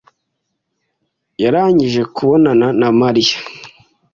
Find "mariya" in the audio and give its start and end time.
2.99-3.37